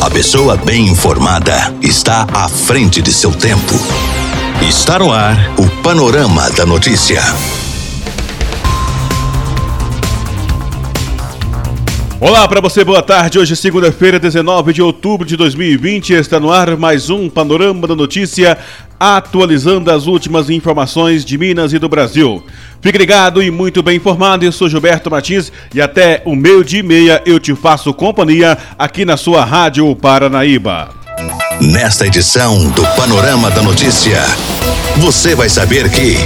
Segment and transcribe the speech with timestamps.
[0.00, 3.74] A pessoa bem informada está à frente de seu tempo.
[4.66, 7.20] Está no ar o Panorama da Notícia.
[12.18, 13.38] Olá para você, boa tarde.
[13.38, 18.56] Hoje, segunda-feira, 19 de outubro de 2020, está no ar mais um Panorama da Notícia,
[19.00, 22.44] atualizando as últimas informações de Minas e do Brasil.
[22.82, 24.44] Fique ligado e muito bem informado.
[24.44, 28.58] Eu sou Gilberto Martins e até o meio dia e meia eu te faço companhia
[28.78, 30.90] aqui na sua Rádio Paranaíba.
[31.60, 34.22] Nesta edição do Panorama da Notícia,
[34.98, 36.16] você vai saber que.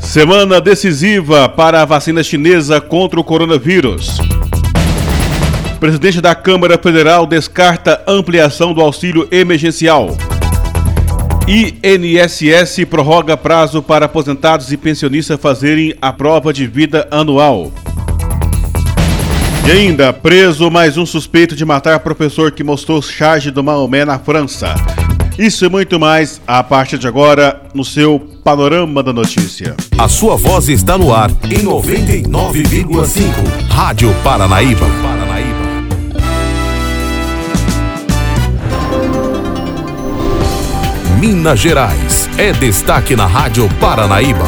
[0.00, 4.18] Semana decisiva para a vacina chinesa contra o coronavírus.
[5.78, 10.16] Presidente da Câmara Federal descarta ampliação do auxílio emergencial.
[11.50, 17.72] INSS prorroga prazo para aposentados e pensionistas fazerem a prova de vida anual.
[19.66, 24.16] E ainda, preso mais um suspeito de matar professor que mostrou charge do Maomé na
[24.16, 24.76] França.
[25.36, 29.74] Isso e muito mais a partir de agora no seu Panorama da Notícia.
[29.98, 33.24] A sua voz está no ar em 99,5.
[33.68, 34.86] Rádio Paranaíba.
[41.20, 44.46] Minas Gerais é destaque na Rádio Paranaíba.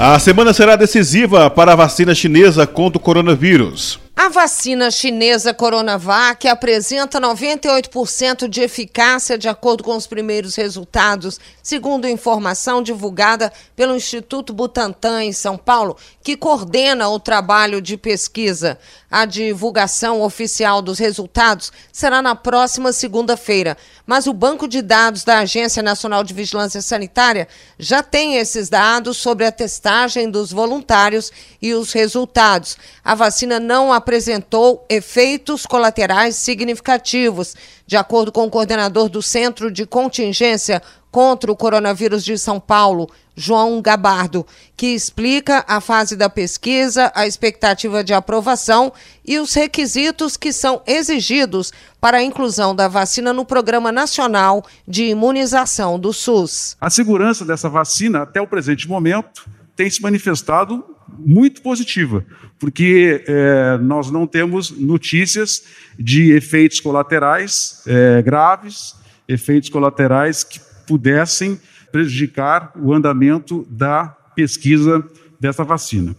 [0.00, 4.00] A semana será decisiva para a vacina chinesa contra o coronavírus.
[4.20, 12.08] A vacina chinesa Coronavac apresenta 98% de eficácia de acordo com os primeiros resultados, segundo
[12.08, 18.76] informação divulgada pelo Instituto Butantan em São Paulo, que coordena o trabalho de pesquisa.
[19.08, 25.38] A divulgação oficial dos resultados será na próxima segunda-feira, mas o banco de dados da
[25.38, 27.46] Agência Nacional de Vigilância Sanitária
[27.78, 31.30] já tem esses dados sobre a testagem dos voluntários
[31.62, 32.76] e os resultados.
[33.04, 37.54] A vacina não apresenta apresentou efeitos colaterais significativos,
[37.86, 43.10] de acordo com o coordenador do Centro de Contingência contra o Coronavírus de São Paulo,
[43.36, 50.38] João Gabardo, que explica a fase da pesquisa, a expectativa de aprovação e os requisitos
[50.38, 51.70] que são exigidos
[52.00, 56.78] para a inclusão da vacina no Programa Nacional de Imunização do SUS.
[56.80, 62.24] A segurança dessa vacina, até o presente momento, tem se manifestado muito positiva,
[62.58, 65.64] porque é, nós não temos notícias
[65.98, 68.94] de efeitos colaterais é, graves,
[69.28, 71.60] efeitos colaterais que pudessem
[71.92, 75.04] prejudicar o andamento da pesquisa
[75.40, 76.14] dessa vacina.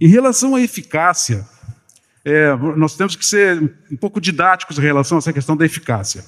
[0.00, 1.46] Em relação à eficácia,
[2.24, 6.24] é, nós temos que ser um pouco didáticos em relação a essa questão da eficácia.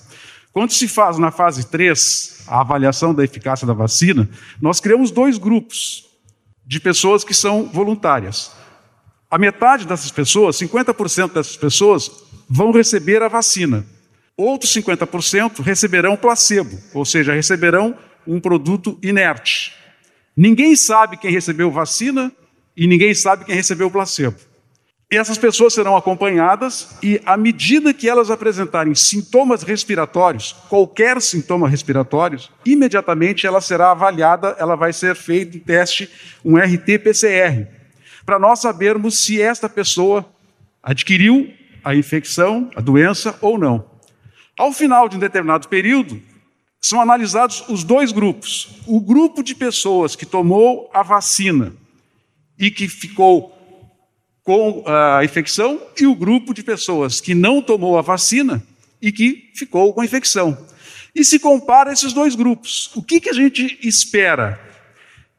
[0.53, 4.29] Quando se faz na fase 3 a avaliação da eficácia da vacina,
[4.61, 6.07] nós criamos dois grupos
[6.67, 8.51] de pessoas que são voluntárias.
[9.31, 12.11] A metade dessas pessoas, 50% dessas pessoas,
[12.49, 13.87] vão receber a vacina.
[14.37, 17.97] Outros 50% receberão placebo, ou seja, receberão
[18.27, 19.75] um produto inerte.
[20.37, 22.31] Ninguém sabe quem recebeu vacina
[22.77, 24.37] e ninguém sabe quem recebeu placebo.
[25.11, 31.69] E essas pessoas serão acompanhadas e, à medida que elas apresentarem sintomas respiratórios, qualquer sintoma
[31.69, 36.11] respiratório, imediatamente ela será avaliada, ela vai ser feito um teste,
[36.45, 37.69] um RT-PCR,
[38.25, 40.29] para nós sabermos se esta pessoa
[40.83, 43.85] adquiriu a infecção, a doença ou não.
[44.59, 46.21] Ao final de um determinado período,
[46.81, 48.81] são analisados os dois grupos.
[48.89, 51.73] O grupo de pessoas que tomou a vacina
[52.59, 53.56] e que ficou
[54.47, 58.63] com a infecção e o grupo de pessoas que não tomou a vacina
[59.03, 60.57] e que ficou com a infecção.
[61.13, 62.95] E se compara esses dois grupos.
[62.95, 64.61] O que, que a gente espera?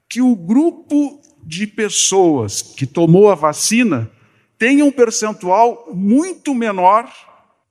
[0.09, 4.11] Que o grupo de pessoas que tomou a vacina
[4.59, 7.09] tenha um percentual muito menor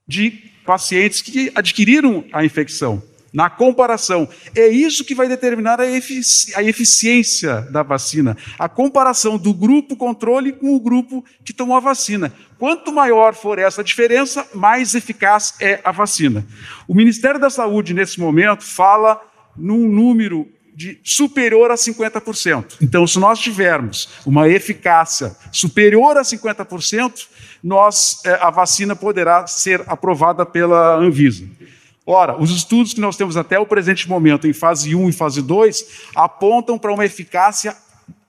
[0.09, 0.31] de
[0.65, 3.03] pacientes que adquiriram a infecção
[3.37, 4.27] na comparação.
[4.55, 8.35] É isso que vai determinar a, efici a eficiência da vacina.
[8.59, 12.33] A comparação do grupo controle com o grupo que tomou a vacina.
[12.59, 16.47] Quanto maior for essa diferença, mais eficaz é a vacina.
[16.89, 19.21] O Ministério da Saúde, nesse momento, fala
[19.55, 22.79] num número de superior a 50%.
[22.81, 27.27] Então, se nós tivermos uma eficácia superior a 50%,
[27.63, 31.47] nós, eh, a vacina poderá ser aprovada pela Anvisa.
[32.07, 35.43] Ora, os estudos que nós temos até o presente momento, em fase 1 e fase
[35.43, 37.77] 2, apontam para uma eficácia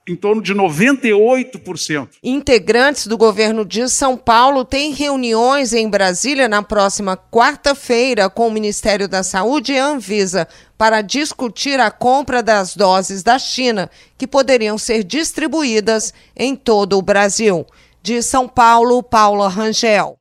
[0.08, 2.08] em torno de 98%.
[2.24, 8.52] Integrantes do governo de São Paulo têm reuniões em Brasília na próxima quarta-feira com o
[8.52, 10.48] Ministério da Saúde e a Anvisa
[10.78, 17.02] para discutir a compra das doses da China, que poderiam ser distribuídas em todo o
[17.02, 17.66] Brasil.
[18.02, 20.18] De São Paulo, Paula Rangel.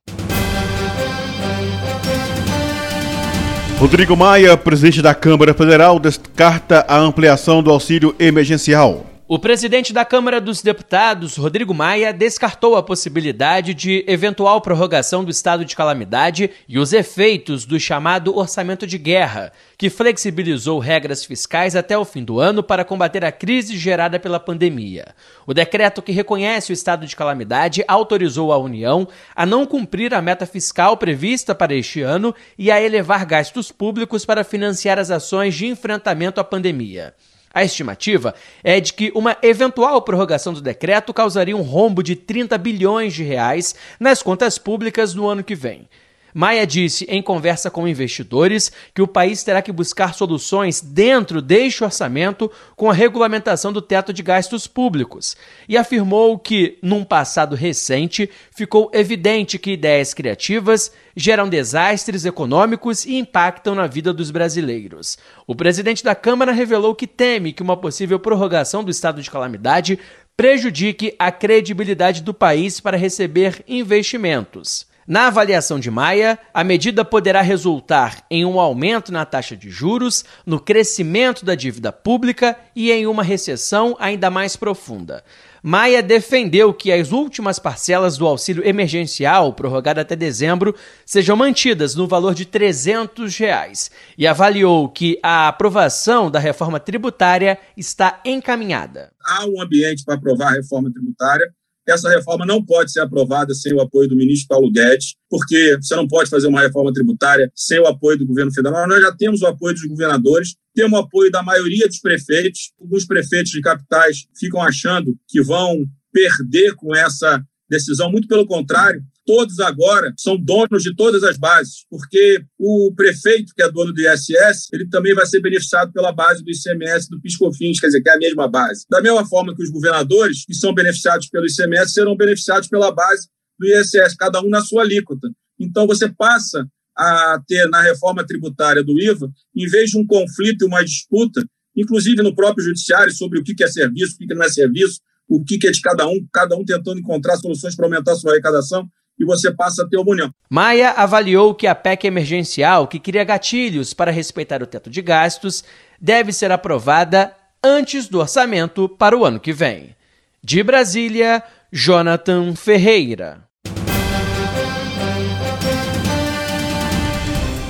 [3.79, 9.06] Rodrigo Maia, presidente da Câmara Federal, descarta a ampliação do auxílio emergencial.
[9.29, 15.29] O presidente da Câmara dos Deputados, Rodrigo Maia, descartou a possibilidade de eventual prorrogação do
[15.29, 21.75] estado de calamidade e os efeitos do chamado orçamento de guerra, que flexibilizou regras fiscais
[21.75, 25.13] até o fim do ano para combater a crise gerada pela pandemia.
[25.45, 30.21] O decreto que reconhece o estado de calamidade autorizou a União a não cumprir a
[30.21, 35.53] meta fiscal prevista para este ano e a elevar gastos públicos para financiar as ações
[35.53, 37.13] de enfrentamento à pandemia.
[37.57, 42.55] A estimativa é de que uma eventual prorrogação do decreto causaria um rombo de 30
[42.55, 45.89] bilhões de reais nas contas públicas no ano que vem.
[46.37, 51.83] Maia disse em conversa com investidores que o país terá que buscar soluções dentro deste
[51.83, 55.35] orçamento com a regulamentação do teto de gastos públicos
[55.67, 63.15] e afirmou que, num passado recente, ficou evidente que ideias criativas geram desastres econômicos e
[63.15, 65.17] impactam na vida dos brasileiros.
[65.47, 69.97] O presidente da Câmara revelou que teme que uma possível prorrogação do estado de calamidade
[70.37, 74.85] prejudique a credibilidade do país para receber investimentos.
[75.07, 80.25] Na avaliação de Maia, a medida poderá resultar em um aumento na taxa de juros,
[80.45, 85.23] no crescimento da dívida pública e em uma recessão ainda mais profunda.
[85.63, 90.75] Maia defendeu que as últimas parcelas do auxílio emergencial, prorrogado até dezembro,
[91.05, 97.57] sejam mantidas no valor de 300 reais, e avaliou que a aprovação da reforma tributária
[97.77, 99.13] está encaminhada.
[99.25, 101.49] Há um ambiente para aprovar a reforma tributária,
[101.87, 105.95] essa reforma não pode ser aprovada sem o apoio do ministro Paulo Guedes, porque você
[105.95, 108.87] não pode fazer uma reforma tributária sem o apoio do governo federal.
[108.87, 112.71] Nós já temos o apoio dos governadores, temos o apoio da maioria dos prefeitos.
[112.79, 119.01] Alguns prefeitos de capitais ficam achando que vão perder com essa decisão, muito pelo contrário,
[119.27, 124.01] todos agora são donos de todas as bases, porque o prefeito, que é dono do
[124.01, 128.09] ISS, ele também vai ser beneficiado pela base do ICMS do PiscoFins, quer dizer, que
[128.09, 128.85] é a mesma base.
[128.89, 133.27] Da mesma forma que os governadores, que são beneficiados pelo ICMS, serão beneficiados pela base
[133.59, 135.29] do ISS, cada um na sua alíquota.
[135.59, 136.65] Então, você passa
[136.95, 141.45] a ter na reforma tributária do IVA, em vez de um conflito e uma disputa,
[141.75, 145.43] inclusive no próprio judiciário, sobre o que é serviço, o que não é serviço, o
[145.43, 149.25] que é de cada um, cada um tentando encontrar soluções para aumentar sua arrecadação, e
[149.25, 150.33] você passa a ter uma união.
[150.49, 155.63] Maia avaliou que a PEC emergencial, que cria gatilhos para respeitar o teto de gastos,
[155.99, 157.33] deve ser aprovada
[157.63, 159.95] antes do orçamento para o ano que vem.
[160.43, 163.46] De Brasília, Jonathan Ferreira.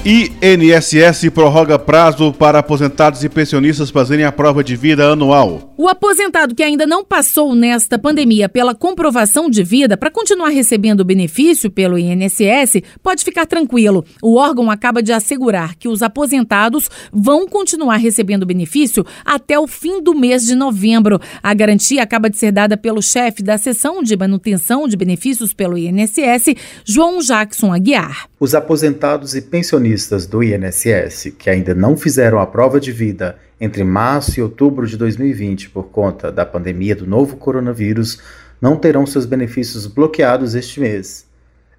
[0.10, 5.74] INSS prorroga prazo para aposentados e pensionistas fazerem a prova de vida anual.
[5.76, 11.02] O aposentado que ainda não passou nesta pandemia pela comprovação de vida para continuar recebendo
[11.02, 14.06] o benefício pelo INSS pode ficar tranquilo.
[14.24, 19.68] O órgão acaba de assegurar que os aposentados vão continuar recebendo o benefício até o
[19.68, 21.20] fim do mês de novembro.
[21.44, 25.78] A garantia acaba de ser dada pelo chefe da seção de manutenção de benefícios pelo
[25.78, 26.56] INSS,
[26.86, 28.30] João Jackson Aguiar.
[28.40, 33.38] Os aposentados e pensionistas pensionistas do INSS que ainda não fizeram a prova de vida
[33.60, 38.20] entre março e outubro de 2020 por conta da pandemia do novo coronavírus
[38.62, 41.26] não terão seus benefícios bloqueados este mês.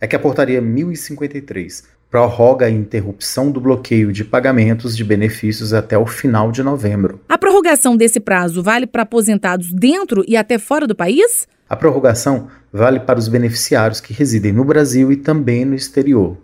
[0.01, 5.97] É que a portaria 1053 prorroga a interrupção do bloqueio de pagamentos de benefícios até
[5.97, 7.21] o final de novembro.
[7.29, 11.47] A prorrogação desse prazo vale para aposentados dentro e até fora do país?
[11.69, 16.37] A prorrogação vale para os beneficiários que residem no Brasil e também no exterior.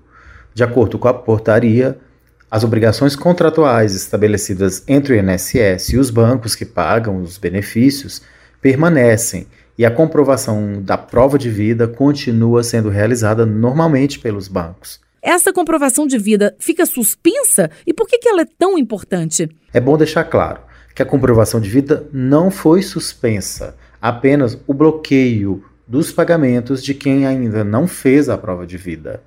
[0.54, 1.98] De acordo com a portaria,
[2.48, 8.22] as obrigações contratuais estabelecidas entre o INSS e os bancos que pagam os benefícios
[8.62, 15.00] permanecem e a comprovação da prova de vida continua sendo realizada normalmente pelos bancos.
[15.20, 19.48] Essa comprovação de vida fica suspensa e por que, que ela é tão importante?
[19.72, 20.60] É bom deixar claro
[20.94, 27.26] que a comprovação de vida não foi suspensa, apenas o bloqueio dos pagamentos de quem
[27.26, 29.20] ainda não fez a prova de vida.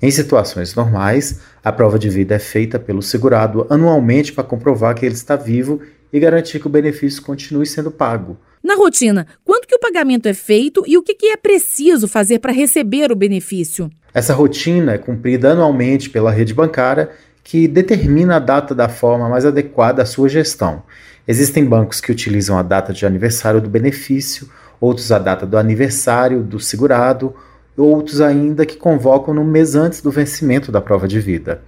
[0.00, 5.04] Em situações normais, a prova de vida é feita pelo segurado anualmente para comprovar que
[5.04, 5.80] ele está vivo
[6.12, 8.36] e garantir que o benefício continue sendo pago.
[8.62, 12.38] Na rotina, quanto que o pagamento é feito e o que, que é preciso fazer
[12.38, 13.90] para receber o benefício?
[14.14, 17.10] Essa rotina é cumprida anualmente pela rede bancária,
[17.42, 20.82] que determina a data da forma mais adequada à sua gestão.
[21.26, 24.48] Existem bancos que utilizam a data de aniversário do benefício,
[24.80, 27.34] outros a data do aniversário do segurado,
[27.82, 31.62] outros ainda que convocam no mês antes do vencimento da prova de vida.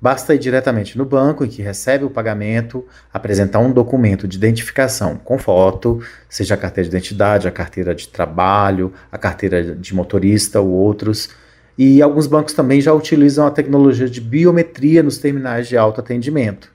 [0.00, 5.16] Basta ir diretamente no banco em que recebe o pagamento, apresentar um documento de identificação
[5.16, 10.60] com foto, seja a carteira de identidade, a carteira de trabalho, a carteira de motorista
[10.60, 11.30] ou outros.
[11.76, 16.70] E alguns bancos também já utilizam a tecnologia de biometria nos terminais de autoatendimento.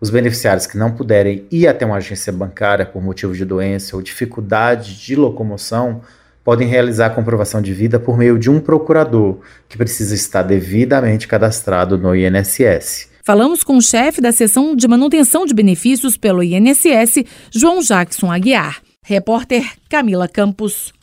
[0.00, 4.02] Os beneficiários que não puderem ir até uma agência bancária por motivo de doença ou
[4.02, 6.02] dificuldade de locomoção
[6.46, 11.26] podem realizar a comprovação de vida por meio de um procurador, que precisa estar devidamente
[11.26, 13.08] cadastrado no INSS.
[13.24, 18.80] Falamos com o chefe da seção de manutenção de benefícios pelo INSS, João Jackson Aguiar.
[19.02, 20.95] Repórter Camila Campos.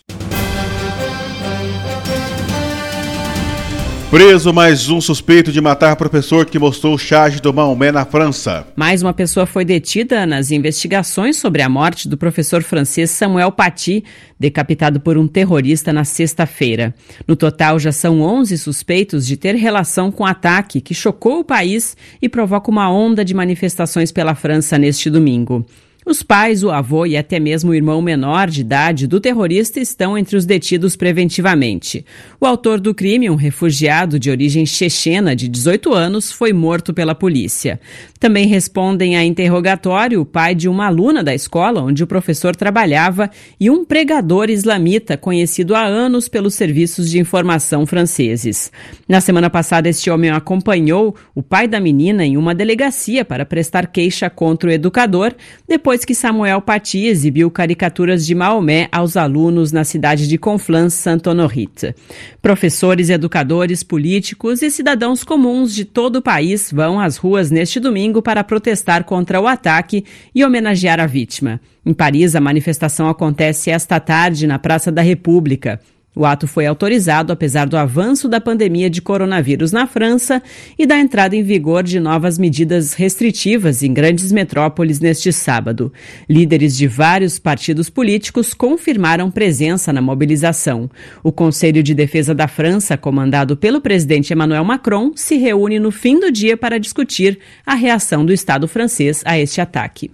[4.13, 8.67] Preso mais um suspeito de matar professor que mostrou charge do Maomé na França.
[8.75, 14.03] Mais uma pessoa foi detida nas investigações sobre a morte do professor francês Samuel Paty,
[14.39, 16.93] decapitado por um terrorista na sexta-feira.
[17.27, 21.43] No total, já são 11 suspeitos de ter relação com o ataque que chocou o
[21.43, 25.65] país e provoca uma onda de manifestações pela França neste domingo.
[26.05, 30.17] Os pais, o avô e até mesmo o irmão menor de idade do terrorista estão
[30.17, 32.05] entre os detidos preventivamente.
[32.41, 37.15] O autor do crime, um refugiado de origem chechena de 18 anos, foi morto pela
[37.15, 37.79] polícia.
[38.19, 43.29] Também respondem a interrogatório o pai de uma aluna da escola onde o professor trabalhava
[43.57, 48.71] e um pregador islamita conhecido há anos pelos serviços de informação franceses.
[49.07, 53.87] Na semana passada, este homem acompanhou o pai da menina em uma delegacia para prestar
[53.87, 55.33] queixa contra o educador,
[55.67, 60.95] depois depois que Samuel Paty exibiu caricaturas de Maomé aos alunos na cidade de Conflans,
[60.95, 61.93] Saint-Honorite.
[62.41, 68.23] Professores, educadores, políticos e cidadãos comuns de todo o país vão às ruas neste domingo
[68.23, 71.61] para protestar contra o ataque e homenagear a vítima.
[71.85, 75.79] Em Paris, a manifestação acontece esta tarde na Praça da República.
[76.15, 80.43] O ato foi autorizado apesar do avanço da pandemia de coronavírus na França
[80.77, 85.91] e da entrada em vigor de novas medidas restritivas em grandes metrópoles neste sábado.
[86.29, 90.89] Líderes de vários partidos políticos confirmaram presença na mobilização.
[91.23, 96.19] O Conselho de Defesa da França, comandado pelo presidente Emmanuel Macron, se reúne no fim
[96.19, 100.11] do dia para discutir a reação do Estado francês a este ataque.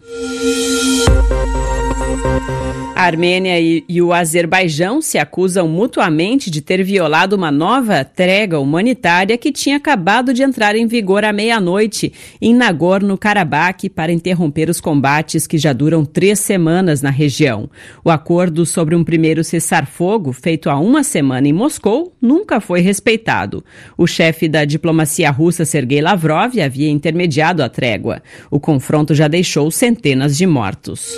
[2.99, 8.59] A Armênia e, e, o Azerbaijão se acusam mutuamente de ter violado uma nova trégua
[8.59, 12.11] humanitária que tinha acabado de entrar em vigor à meia-noite
[12.41, 17.69] em Nagorno-Karabakh para interromper os combates que já duram três semanas na região.
[18.03, 23.63] O acordo sobre um primeiro cessar-fogo, feito há uma semana em Moscou, nunca foi respeitado.
[23.97, 28.21] O chefe da diplomacia russa, Sergei Lavrov, havia intermediado a trégua.
[28.51, 31.15] O confronto já deixou centenas de mortos.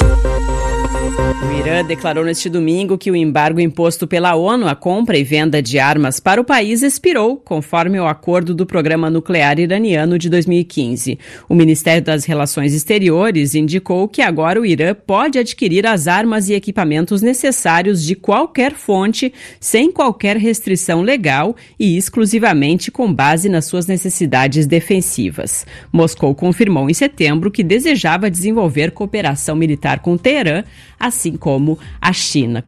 [0.00, 1.31] Thank you.
[1.42, 5.60] O Irã declarou neste domingo que o embargo imposto pela ONU à compra e venda
[5.60, 11.18] de armas para o país expirou, conforme o acordo do programa nuclear iraniano de 2015.
[11.48, 16.54] O Ministério das Relações Exteriores indicou que agora o Irã pode adquirir as armas e
[16.54, 23.88] equipamentos necessários de qualquer fonte, sem qualquer restrição legal e exclusivamente com base nas suas
[23.88, 25.66] necessidades defensivas.
[25.92, 30.62] Moscou confirmou em setembro que desejava desenvolver cooperação militar com Teherã
[31.02, 32.64] assim como a China.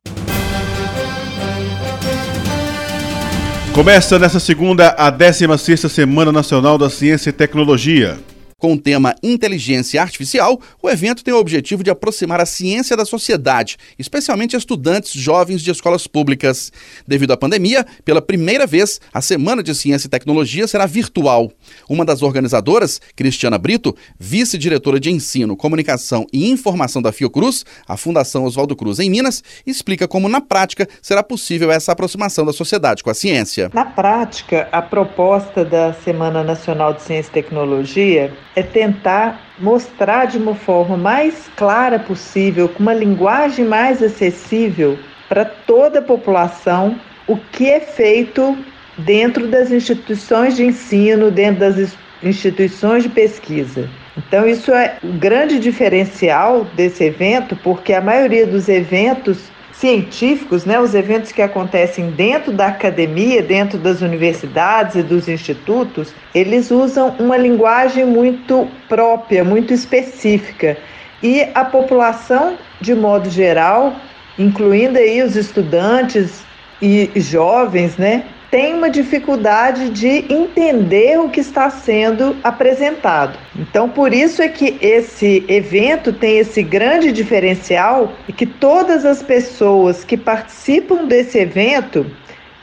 [3.73, 8.19] Começa nesta segunda a 16ª Semana Nacional da Ciência e Tecnologia.
[8.65, 13.05] Com o tema Inteligência Artificial, o evento tem o objetivo de aproximar a ciência da
[13.05, 16.73] sociedade, especialmente estudantes jovens de escolas públicas.
[17.07, 21.53] Devido à pandemia, pela primeira vez, a Semana de Ciência e Tecnologia será virtual.
[21.91, 28.45] Uma das organizadoras, Cristiana Brito, vice-diretora de Ensino, Comunicação e Informação da Fiocruz, a Fundação
[28.45, 33.11] Oswaldo Cruz em Minas, explica como, na prática, será possível essa aproximação da sociedade com
[33.11, 33.71] a ciência.
[33.75, 40.39] Na prática, a proposta da Semana Nacional de Ciência e Tecnologia é tentar mostrar de
[40.39, 47.37] uma forma mais clara possível, com uma linguagem mais acessível para toda a população, o
[47.37, 48.57] que é feito
[48.99, 53.89] dentro das instituições de ensino, dentro das instituições de pesquisa.
[54.17, 60.79] Então, isso é o grande diferencial desse evento, porque a maioria dos eventos científicos, né,
[60.79, 67.15] os eventos que acontecem dentro da academia, dentro das universidades e dos institutos, eles usam
[67.19, 70.77] uma linguagem muito própria, muito específica.
[71.23, 73.97] E a população, de modo geral,
[74.39, 76.43] incluindo aí os estudantes
[76.81, 83.37] e jovens, né, tem uma dificuldade de entender o que está sendo apresentado.
[83.57, 89.25] Então, por isso é que esse evento tem esse grande diferencial e que todas as
[89.25, 92.07] pessoas que participam desse evento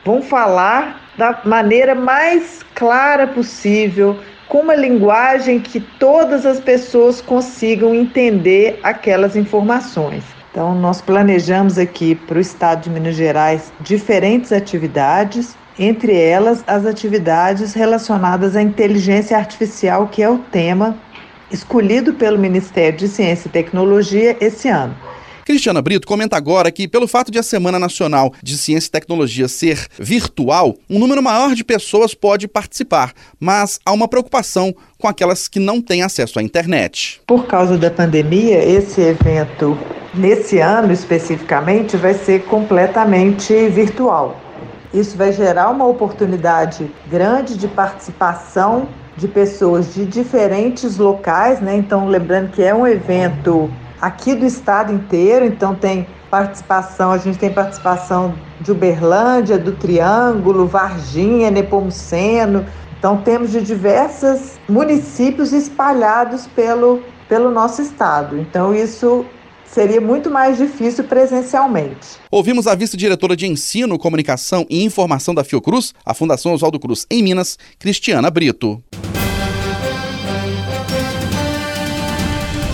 [0.02, 4.18] vão falar da maneira mais clara possível,
[4.48, 10.24] com uma linguagem que todas as pessoas consigam entender aquelas informações.
[10.50, 16.86] Então, nós planejamos aqui para o estado de Minas Gerais diferentes atividades, entre elas as
[16.86, 20.96] atividades relacionadas à inteligência artificial, que é o tema
[21.50, 24.96] escolhido pelo Ministério de Ciência e Tecnologia esse ano.
[25.44, 29.48] Cristiana Brito comenta agora que, pelo fato de a Semana Nacional de Ciência e Tecnologia
[29.48, 35.48] ser virtual, um número maior de pessoas pode participar, mas há uma preocupação com aquelas
[35.48, 37.20] que não têm acesso à internet.
[37.26, 39.76] Por causa da pandemia, esse evento,
[40.14, 44.40] nesse ano especificamente, vai ser completamente virtual.
[44.92, 51.76] Isso vai gerar uma oportunidade grande de participação de pessoas de diferentes locais, né?
[51.76, 53.70] Então, lembrando que é um evento
[54.00, 60.66] aqui do estado inteiro, então tem participação, a gente tem participação de Uberlândia, do Triângulo,
[60.66, 62.64] Varginha, Nepomuceno.
[62.98, 68.38] Então temos de diversos municípios espalhados pelo, pelo nosso estado.
[68.38, 69.26] Então isso
[69.72, 72.18] seria muito mais difícil presencialmente.
[72.30, 77.22] Ouvimos a vice-diretora de Ensino, Comunicação e Informação da Fiocruz, a Fundação Oswaldo Cruz em
[77.22, 78.82] Minas, Cristiana Brito.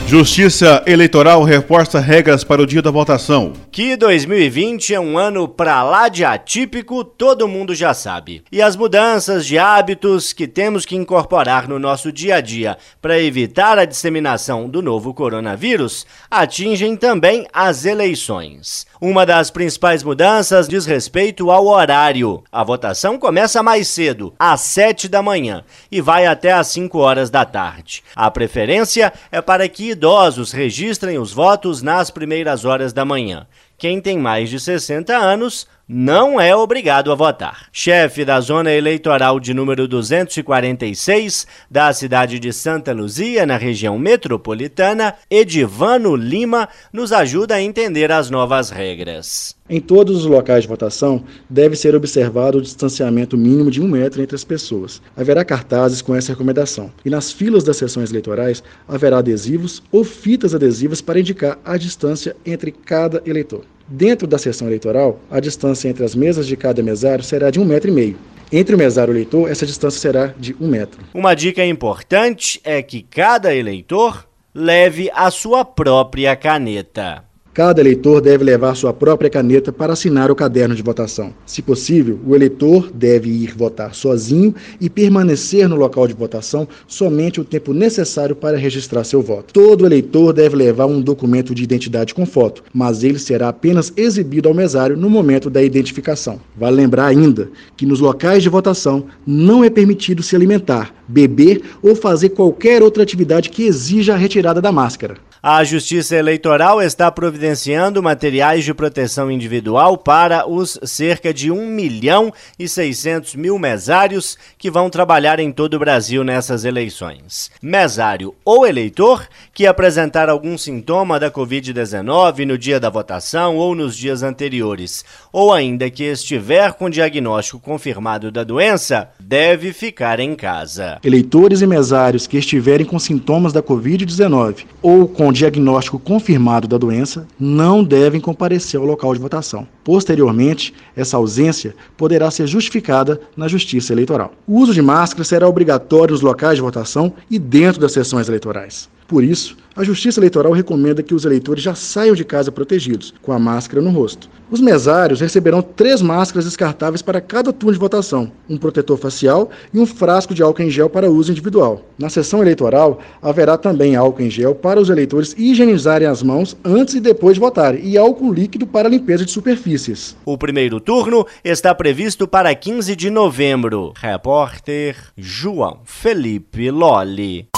[0.08, 3.52] Justiça Eleitoral reforça regras para o dia da votação.
[3.70, 8.42] Que 2020 é um ano pra lá de atípico, todo mundo já sabe.
[8.50, 13.20] E as mudanças de hábitos que temos que incorporar no nosso dia a dia para
[13.20, 18.86] evitar a disseminação do novo coronavírus atingem também as eleições.
[19.00, 22.42] Uma das principais mudanças diz respeito ao horário.
[22.50, 27.30] A votação começa mais cedo, às 7 da manhã, e vai até às 5 horas
[27.30, 28.02] da tarde.
[28.16, 33.46] A preferência é para que idosos registrem os votos nas primeiras horas da manhã.
[33.78, 37.68] Quem tem mais de 60 anos não é obrigado a votar.
[37.72, 45.14] Chefe da zona eleitoral de número 246 da cidade de Santa Luzia, na região metropolitana,
[45.30, 49.57] Edivano Lima, nos ajuda a entender as novas regras.
[49.70, 54.22] Em todos os locais de votação, deve ser observado o distanciamento mínimo de um metro
[54.22, 55.02] entre as pessoas.
[55.14, 56.90] Haverá cartazes com essa recomendação.
[57.04, 62.34] E nas filas das sessões eleitorais, haverá adesivos ou fitas adesivas para indicar a distância
[62.46, 63.62] entre cada eleitor.
[63.86, 67.64] Dentro da sessão eleitoral, a distância entre as mesas de cada mesário será de um
[67.64, 68.16] metro e meio.
[68.50, 71.04] Entre o mesário e o eleitor, essa distância será de um metro.
[71.12, 77.27] Uma dica importante é que cada eleitor leve a sua própria caneta.
[77.58, 81.34] Cada eleitor deve levar sua própria caneta para assinar o caderno de votação.
[81.44, 87.40] Se possível, o eleitor deve ir votar sozinho e permanecer no local de votação somente
[87.40, 89.52] o tempo necessário para registrar seu voto.
[89.52, 94.48] Todo eleitor deve levar um documento de identidade com foto, mas ele será apenas exibido
[94.48, 96.38] ao mesário no momento da identificação.
[96.56, 101.96] Vale lembrar ainda que nos locais de votação não é permitido se alimentar, beber ou
[101.96, 105.16] fazer qualquer outra atividade que exija a retirada da máscara.
[105.40, 112.32] A Justiça Eleitoral está providenciando materiais de proteção individual para os cerca de 1 milhão
[112.58, 117.52] e 600 mil mesários que vão trabalhar em todo o Brasil nessas eleições.
[117.62, 123.96] Mesário ou eleitor que apresentar algum sintoma da Covid-19 no dia da votação ou nos
[123.96, 130.98] dias anteriores, ou ainda que estiver com diagnóstico confirmado da doença, deve ficar em casa.
[131.04, 136.78] Eleitores e mesários que estiverem com sintomas da Covid-19 ou com com diagnóstico confirmado da
[136.78, 139.68] doença não devem comparecer ao local de votação.
[139.84, 144.32] Posteriormente, essa ausência poderá ser justificada na Justiça Eleitoral.
[144.46, 148.88] O uso de máscara será obrigatório nos locais de votação e dentro das sessões eleitorais.
[149.08, 153.32] Por isso, a Justiça Eleitoral recomenda que os eleitores já saiam de casa protegidos, com
[153.32, 154.28] a máscara no rosto.
[154.50, 159.78] Os mesários receberão três máscaras descartáveis para cada turno de votação, um protetor facial e
[159.78, 161.80] um frasco de álcool em gel para uso individual.
[161.98, 166.94] Na sessão eleitoral, haverá também álcool em gel para os eleitores higienizarem as mãos antes
[166.94, 170.14] e depois de votarem e álcool líquido para limpeza de superfícies.
[170.22, 173.94] O primeiro turno está previsto para 15 de novembro.
[173.96, 177.48] Repórter João Felipe Lolli.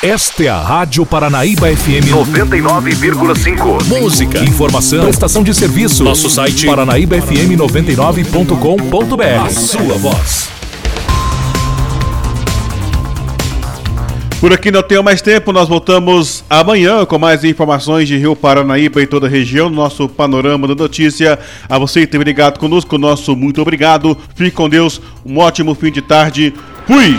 [0.00, 3.84] Esta é a Rádio Paranaíba FM 99,5.
[3.86, 6.04] Música, informação, prestação de serviço.
[6.04, 9.44] Nosso site paranaíbafm99.com.br.
[9.44, 10.50] A sua voz.
[14.40, 19.02] Por aqui não tenho mais tempo, nós voltamos amanhã com mais informações de Rio Paranaíba
[19.02, 21.36] e toda a região, nosso panorama da notícia.
[21.68, 24.16] A você que teve ligado conosco, nosso muito obrigado.
[24.36, 26.54] Fique com Deus, um ótimo fim de tarde.
[26.86, 27.18] Fui!